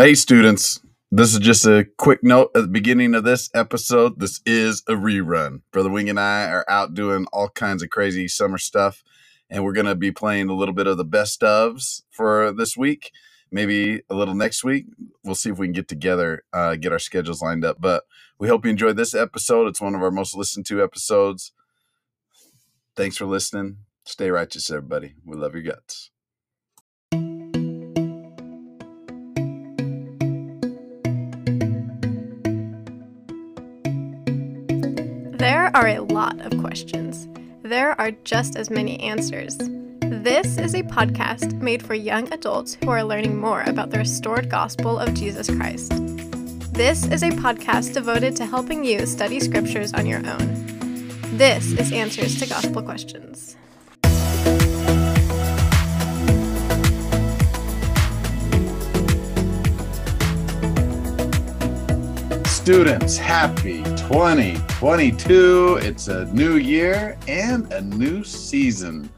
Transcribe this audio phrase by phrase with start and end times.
[0.00, 0.80] Hey, students.
[1.10, 4.18] This is just a quick note at the beginning of this episode.
[4.18, 5.60] This is a rerun.
[5.72, 9.04] Brother Wing and I are out doing all kinds of crazy summer stuff,
[9.50, 12.78] and we're going to be playing a little bit of the best ofs for this
[12.78, 13.12] week,
[13.52, 14.86] maybe a little next week.
[15.22, 17.76] We'll see if we can get together, uh, get our schedules lined up.
[17.78, 18.04] But
[18.38, 19.68] we hope you enjoyed this episode.
[19.68, 21.52] It's one of our most listened to episodes.
[22.96, 23.80] Thanks for listening.
[24.06, 25.12] Stay righteous, everybody.
[25.26, 26.10] We love your guts.
[35.72, 37.28] There are a lot of questions.
[37.62, 39.56] There are just as many answers.
[40.00, 44.50] This is a podcast made for young adults who are learning more about the restored
[44.50, 45.92] gospel of Jesus Christ.
[46.72, 50.66] This is a podcast devoted to helping you study scriptures on your own.
[51.38, 53.56] This is Answers to Gospel Questions.
[62.48, 65.78] Students, happy 2022.
[65.82, 69.08] It's a new year and a new season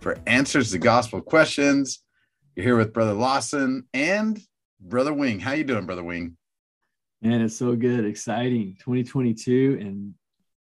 [0.00, 2.00] for Answers to Gospel Questions.
[2.54, 4.38] You're here with Brother Lawson and
[4.78, 5.40] Brother Wing.
[5.40, 6.36] How you doing, Brother Wing?
[7.22, 8.76] Man, it's so good, exciting.
[8.80, 10.12] 2022 and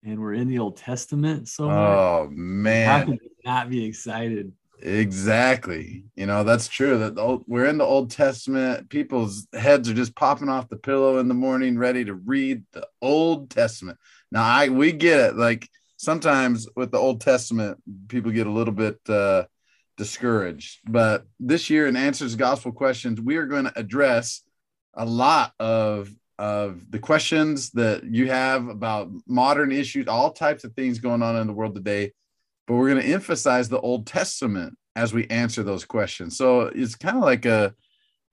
[0.04, 1.48] and we're in the Old Testament.
[1.48, 2.86] So Oh man.
[2.86, 4.52] how can you not be excited?
[4.82, 6.04] Exactly.
[6.16, 6.98] You know, that's true.
[6.98, 8.88] That old, we're in the Old Testament.
[8.88, 12.86] People's heads are just popping off the pillow in the morning, ready to read the
[13.02, 13.98] Old Testament.
[14.32, 15.36] Now, I we get it.
[15.36, 19.44] Like sometimes with the Old Testament, people get a little bit uh,
[19.98, 20.80] discouraged.
[20.88, 24.42] But this year in Answers to Gospel Questions, we are going to address
[24.94, 30.72] a lot of of the questions that you have about modern issues, all types of
[30.72, 32.12] things going on in the world today
[32.66, 36.36] but we're going to emphasize the Old Testament as we answer those questions.
[36.36, 37.74] So it's kind of like a,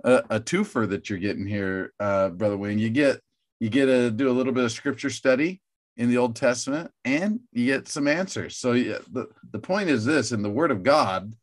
[0.03, 2.79] a a twofer that you're getting here, uh, brother Wing.
[2.79, 3.21] You get
[3.59, 5.61] you get to do a little bit of scripture study
[5.97, 8.57] in the Old Testament, and you get some answers.
[8.57, 11.33] So yeah, the the point is this: in the Word of God,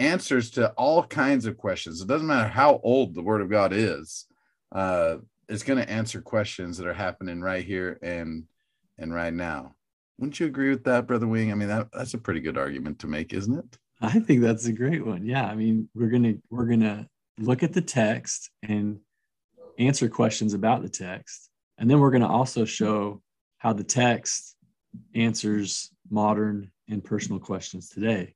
[0.00, 2.00] answers to all kinds of questions.
[2.00, 4.26] It doesn't matter how old the Word of God is.
[4.72, 8.44] Uh, it's going to answer questions that are happening right here and
[8.98, 9.74] and right now.
[10.20, 11.50] Wouldn't you agree with that, Brother Wing?
[11.50, 13.78] I mean, that, that's a pretty good argument to make, isn't it?
[14.02, 15.24] I think that's a great one.
[15.24, 17.08] Yeah, I mean, we're gonna we're gonna
[17.38, 18.98] look at the text and
[19.78, 21.48] answer questions about the text,
[21.78, 23.22] and then we're gonna also show
[23.58, 24.56] how the text
[25.14, 28.34] answers modern and personal questions today.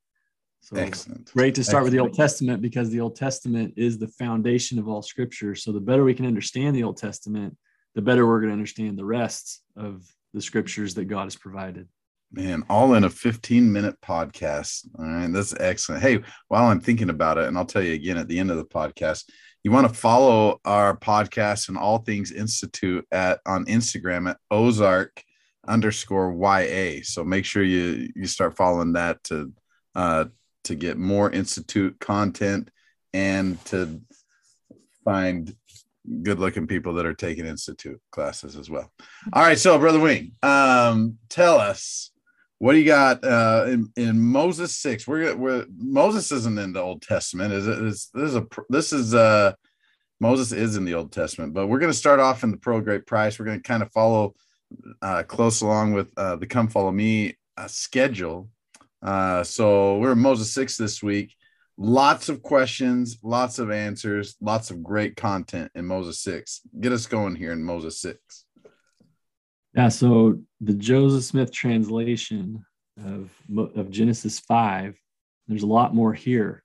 [0.61, 1.31] So Excellent.
[1.35, 4.89] great to start with the Old Testament because the Old Testament is the foundation of
[4.89, 5.55] all scripture.
[5.55, 7.55] So the better we can understand the Old Testament,
[7.95, 11.89] the better we're going to understand the rest of the scriptures that God has provided.
[12.33, 14.87] Man, all in a 15 minute podcast.
[14.99, 16.03] All right, that's excellent.
[16.03, 18.57] Hey, while I'm thinking about it, and I'll tell you again at the end of
[18.57, 19.31] the podcast,
[19.63, 25.23] you want to follow our podcast and all things institute at on Instagram at Ozark
[25.67, 27.01] underscore YA.
[27.05, 29.53] So make sure you you start following that to
[29.95, 30.27] uh
[30.65, 32.71] to get more institute content
[33.13, 34.01] and to
[35.05, 35.55] find
[36.23, 38.91] good looking people that are taking institute classes as well.
[39.33, 42.11] All right, so brother Wing, um, tell us
[42.59, 45.07] what do you got uh, in, in Moses six?
[45.07, 47.83] We're, we're Moses isn't in the Old Testament, is it?
[47.83, 49.53] Is, this is a this is uh
[50.21, 52.81] Moses is in the Old Testament, but we're going to start off in the Pearl
[52.81, 53.39] Great Price.
[53.39, 54.35] We're going to kind of follow
[55.03, 58.49] uh, close along with uh, the Come Follow Me uh, schedule.
[59.03, 61.35] Uh, so we're in Moses six this week.
[61.77, 66.61] Lots of questions, lots of answers, lots of great content in Moses six.
[66.81, 68.45] Get us going here in Moses six.
[69.75, 72.65] Yeah, so the Joseph Smith translation
[73.05, 73.31] of
[73.75, 74.97] of Genesis 5,
[75.49, 76.63] there's a lot more here,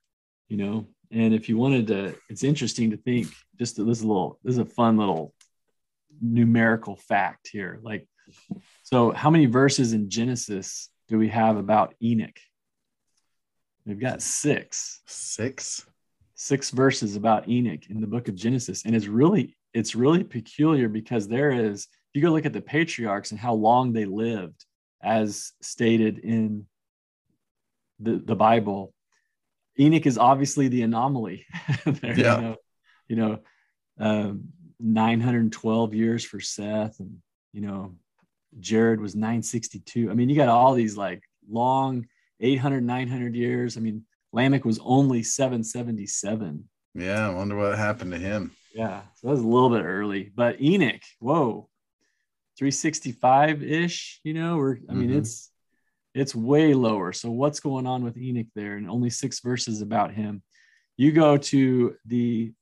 [0.48, 0.86] you know.
[1.10, 3.26] And if you wanted to, it's interesting to think
[3.58, 5.34] just this is a little, this is a fun little
[6.22, 7.80] numerical fact here.
[7.82, 8.06] Like,
[8.84, 12.38] so how many verses in Genesis do we have about Enoch?
[13.86, 15.86] We've got six, Six.
[16.34, 18.84] six verses about Enoch in the book of Genesis.
[18.84, 22.60] And it's really, it's really peculiar because there is, if you go look at the
[22.60, 24.64] patriarchs and how long they lived,
[25.02, 26.66] as stated in
[27.98, 28.92] the, the Bible,
[29.78, 31.46] Enoch is obviously the anomaly.
[31.84, 32.36] there, Yeah.
[32.36, 32.56] You know,
[33.08, 33.38] you know
[33.98, 34.44] um,
[34.80, 37.18] 912 years for Seth, and
[37.52, 37.94] you know,
[38.58, 40.10] Jared was 962.
[40.10, 42.06] I mean, you got all these like long
[42.40, 43.76] 800, 900 years.
[43.76, 46.68] I mean, Lamech was only 777.
[46.94, 48.52] Yeah, I wonder what happened to him.
[48.74, 50.30] Yeah, so that was a little bit early.
[50.34, 51.68] But Enoch, whoa,
[52.58, 54.20] 365 ish.
[54.24, 55.18] You know, we're I mean, Mhm.
[55.18, 55.50] it's
[56.12, 57.12] it's way lower.
[57.12, 58.76] So what's going on with Enoch there?
[58.76, 60.42] And only six verses about him.
[60.96, 62.52] You go to the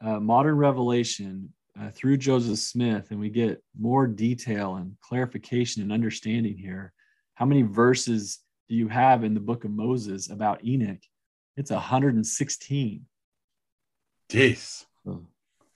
[0.00, 5.92] uh, modern revelation uh, through Joseph Smith, and we get more detail and clarification and
[5.92, 6.92] understanding here.
[7.34, 11.02] How many verses do you have in the book of Moses about Enoch?
[11.56, 13.06] It's 116.
[14.28, 14.84] Jeez.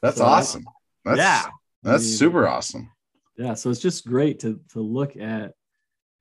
[0.02, 0.64] That's so, awesome.
[1.04, 1.46] That's, yeah.
[1.82, 2.90] That's I mean, super awesome.
[3.36, 3.54] Yeah.
[3.54, 5.52] So it's just great to, to look at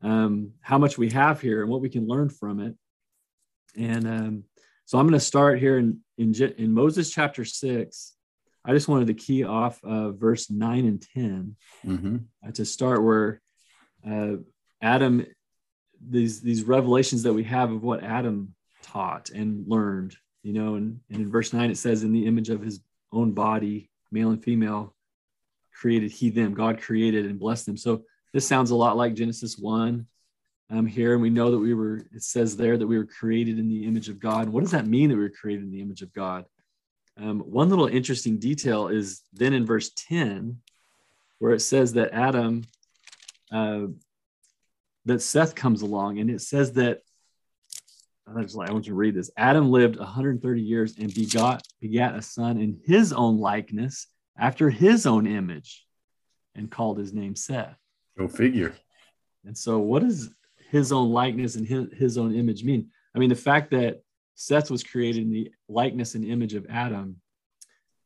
[0.01, 2.75] um, how much we have here and what we can learn from it.
[3.77, 4.43] And um,
[4.85, 8.13] so I'm going to start here in, in, in Moses chapter six.
[8.65, 11.55] I just wanted to key off uh, verse nine and 10
[11.85, 12.17] mm-hmm.
[12.45, 13.41] uh, to start where
[14.07, 14.37] uh,
[14.81, 15.25] Adam,
[16.07, 18.53] these, these revelations that we have of what Adam
[18.83, 22.49] taught and learned, you know, and, and in verse nine, it says, in the image
[22.49, 22.81] of his
[23.11, 24.95] own body, male and female,
[25.73, 26.53] created he them.
[26.53, 27.77] God created and blessed them.
[27.77, 28.03] So
[28.33, 30.05] this sounds a lot like Genesis 1
[30.71, 31.13] um, here.
[31.13, 33.85] And we know that we were, it says there that we were created in the
[33.85, 34.49] image of God.
[34.49, 36.45] What does that mean that we were created in the image of God?
[37.17, 40.57] Um, one little interesting detail is then in verse 10,
[41.39, 42.63] where it says that Adam,
[43.51, 43.87] uh,
[45.09, 47.01] that Seth comes along, and it says that
[48.27, 49.31] I just like I want you to read this.
[49.35, 54.07] Adam lived 130 years and begot begat a son in his own likeness,
[54.37, 55.85] after his own image,
[56.55, 57.75] and called his name Seth.
[58.17, 58.75] Go figure.
[59.45, 60.29] And so, what does
[60.69, 62.91] his own likeness and his, his own image mean?
[63.15, 64.01] I mean, the fact that
[64.35, 67.17] Seth was created in the likeness and image of Adam,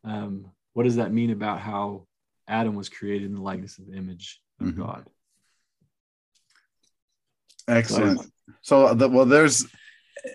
[0.05, 2.07] um, what does that mean about how
[2.47, 4.81] Adam was created in the likeness and image of mm-hmm.
[4.81, 5.05] God?
[7.67, 8.21] Excellent.
[8.61, 9.65] So, the, well, there's,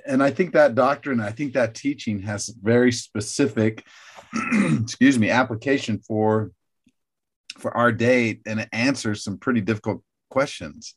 [0.06, 3.84] and I think that doctrine, I think that teaching has very specific,
[4.82, 6.52] excuse me, application for
[7.58, 10.94] for our day and it answers some pretty difficult questions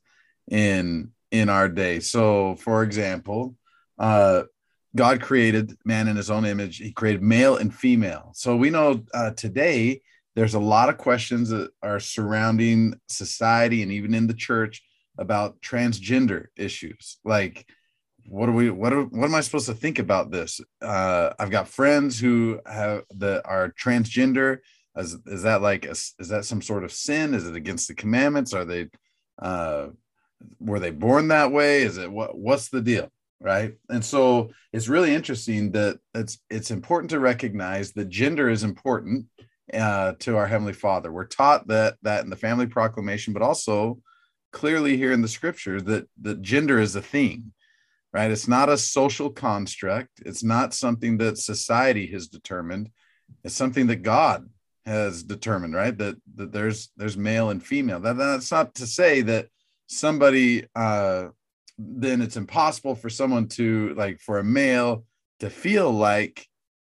[0.49, 1.99] in in our day.
[1.99, 3.55] So for example
[3.99, 4.43] uh
[4.95, 6.77] god created man in his own image.
[6.77, 8.31] He created male and female.
[8.35, 10.01] So we know uh, today
[10.35, 14.81] there's a lot of questions that are surrounding society and even in the church
[15.17, 17.17] about transgender issues.
[17.23, 17.65] Like
[18.27, 20.59] what are we what are, what am i supposed to think about this?
[20.81, 24.59] Uh, i've got friends who have that are transgender.
[24.97, 27.33] Is, is that like a, is that some sort of sin?
[27.33, 28.53] Is it against the commandments?
[28.53, 28.89] Are they
[29.41, 29.87] uh
[30.59, 31.83] were they born that way?
[31.83, 33.09] Is it what what's the deal?
[33.39, 33.73] Right?
[33.89, 39.25] And so it's really interesting that it's it's important to recognize that gender is important
[39.73, 41.11] uh, to our heavenly father.
[41.11, 43.99] We're taught that that in the family proclamation but also
[44.51, 47.53] clearly here in the scriptures that that gender is a thing
[48.13, 52.89] right it's not a social construct it's not something that society has determined
[53.43, 54.47] it's something that god
[54.85, 55.97] has determined, right?
[55.97, 57.99] That that there's there's male and female.
[57.99, 59.47] That that's not to say that
[59.87, 61.25] somebody uh
[61.77, 65.03] then it's impossible for someone to like for a male
[65.39, 66.45] to feel like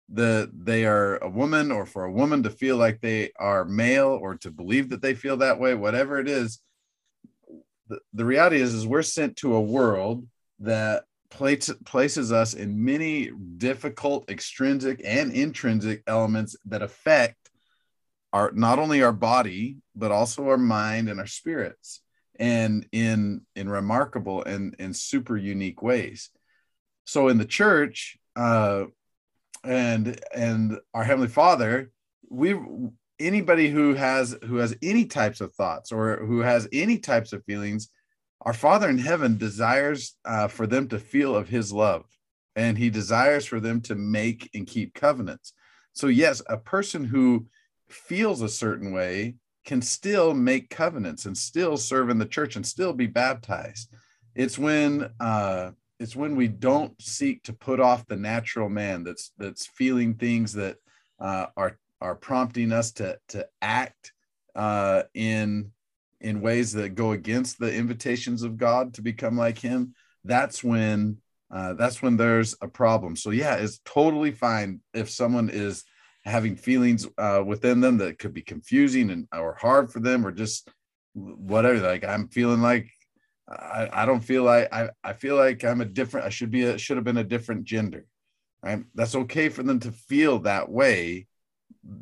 [0.10, 4.18] that they are a woman or for a woman to feel like they are male
[4.22, 6.60] or to believe that they feel that way whatever it is
[7.88, 10.26] the, the reality is is we're sent to a world
[10.60, 17.50] that places us in many difficult extrinsic and intrinsic elements that affect
[18.32, 22.02] our not only our body but also our mind and our spirits
[22.40, 26.30] and in in remarkable and and super unique ways.
[27.06, 28.86] So in the church uh
[29.64, 31.92] and and our heavenly father
[32.30, 32.56] we
[33.20, 37.44] anybody who has who has any types of thoughts or who has any types of
[37.46, 37.90] feelings
[38.42, 42.06] our father in heaven desires uh, for them to feel of his love
[42.56, 45.54] and he desires for them to make and keep covenants
[45.94, 47.46] so yes a person who
[47.90, 49.36] feels a certain way
[49.66, 53.94] can still make covenants and still serve in the church and still be baptized.
[54.36, 59.32] It's when uh, it's when we don't seek to put off the natural man that's
[59.38, 60.78] that's feeling things that
[61.20, 64.14] uh, are are prompting us to to act
[64.56, 65.72] uh, in
[66.22, 69.94] in ways that go against the invitations of God to become like Him.
[70.24, 71.18] That's when
[71.52, 73.16] uh, that's when there's a problem.
[73.16, 75.84] So yeah, it's totally fine if someone is
[76.26, 80.32] having feelings uh, within them that could be confusing and or hard for them or
[80.32, 80.70] just
[81.14, 82.92] whatever like i'm feeling like
[83.48, 86.64] i, I don't feel like I, I feel like i'm a different i should be
[86.64, 88.06] a should have been a different gender
[88.62, 91.28] right that's okay for them to feel that way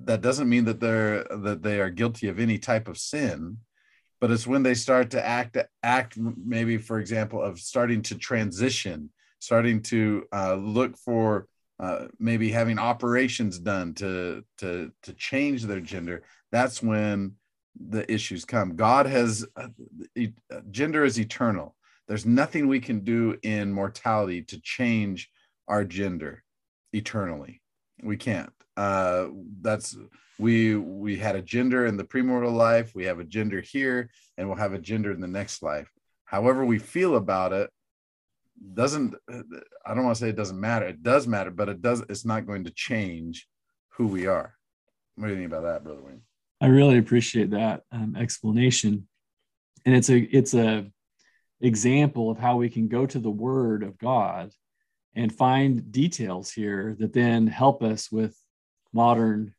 [0.05, 3.57] that doesn't mean that they're that they are guilty of any type of sin
[4.21, 9.09] but it's when they start to act act maybe for example of starting to transition
[9.39, 11.47] starting to uh, look for
[11.79, 17.33] uh, maybe having operations done to to to change their gender that's when
[17.79, 18.75] the issues come.
[18.75, 19.67] God has uh,
[20.69, 21.75] gender is eternal.
[22.07, 25.29] There's nothing we can do in mortality to change
[25.67, 26.43] our gender
[26.91, 27.61] eternally.
[28.03, 29.27] We can't uh,
[29.61, 29.95] that's
[30.39, 32.93] we we had a gender in the premortal life.
[32.95, 35.89] We have a gender here and we'll have a gender in the next life.
[36.25, 37.69] However we feel about it
[38.75, 39.15] doesn't
[39.85, 40.87] i don't want to say it doesn't matter.
[40.87, 43.47] It does matter but it does it's not going to change
[43.89, 44.55] who we are.
[45.15, 46.21] What do you think about that brother wing?
[46.61, 49.07] I really appreciate that um, explanation.
[49.85, 50.89] And it's a it's a
[51.61, 54.51] example of how we can go to the word of god
[55.15, 58.35] and find details here that then help us with
[58.93, 59.53] modern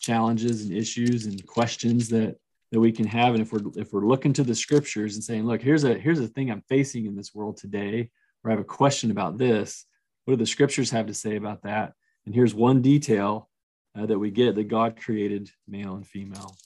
[0.00, 2.36] challenges and issues and questions that
[2.72, 3.34] that we can have.
[3.34, 6.20] And if we're if we're looking to the scriptures and saying look here's a here's
[6.20, 8.10] a thing i'm facing in this world today
[8.42, 9.86] or i have a question about this
[10.24, 11.92] what do the scriptures have to say about that?
[12.26, 13.48] And here's one detail
[13.98, 16.56] uh, that we get that god created male and female.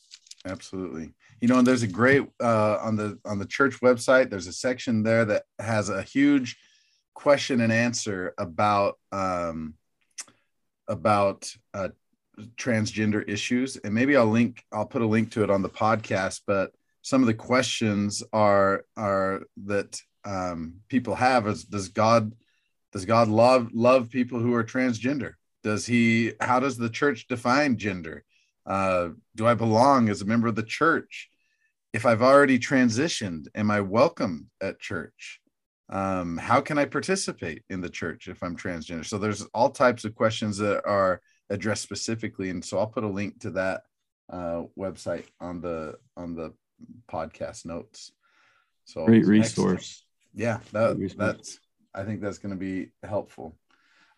[0.44, 1.12] Absolutely.
[1.40, 4.52] You know and there's a great uh, on the on the church website there's a
[4.52, 6.56] section there that has a huge
[7.14, 9.74] question and answer about um
[10.86, 11.88] about uh,
[12.56, 16.42] transgender issues and maybe i'll link i'll put a link to it on the podcast
[16.46, 22.34] but some of the questions are are that um, people have is does god
[22.92, 25.32] does god love love people who are transgender?
[25.62, 28.24] Does he how does the church define gender?
[28.66, 31.30] Uh, do i belong as a member of the church?
[31.92, 35.40] If i've already transitioned am i welcome at church?
[35.90, 39.06] Um, how can i participate in the church if i'm transgender?
[39.06, 43.08] So there's all types of questions that are addressed specifically and so i'll put a
[43.08, 43.82] link to that
[44.30, 46.52] uh, website on the on the
[47.10, 48.12] podcast notes.
[48.84, 50.04] So great resource.
[50.34, 51.58] Yeah that, that's
[51.94, 53.56] i think that's going to be helpful.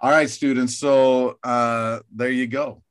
[0.00, 2.82] All right students so uh, there you go.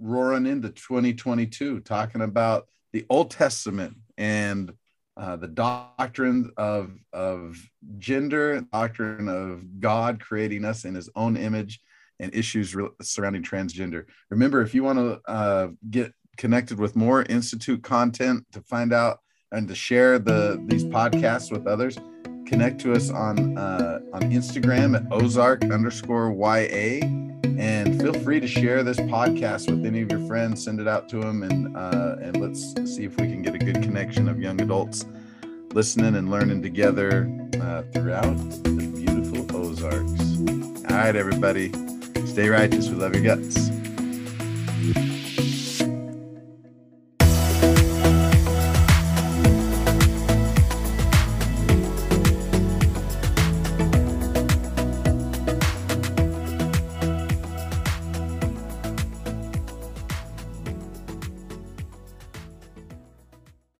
[0.00, 4.72] Roaring into 2022 talking about the old testament and
[5.16, 7.58] uh, the doctrine of of
[7.98, 11.80] gender doctrine of god creating us in his own image
[12.20, 14.04] and issues re- surrounding transgender.
[14.30, 19.18] Remember, if you want to uh, get connected with more institute content to find out
[19.52, 21.98] and to share the these podcasts with others,
[22.46, 27.06] connect to us on uh, on Instagram at ozark underscore ya,
[27.58, 30.64] and feel free to share this podcast with any of your friends.
[30.64, 33.58] Send it out to them, and uh, and let's see if we can get a
[33.58, 35.04] good connection of young adults
[35.74, 40.38] listening and learning together uh, throughout the beautiful Ozarks.
[40.90, 41.72] All right, everybody.
[42.38, 42.88] Stay righteous.
[42.88, 43.68] We love your guts.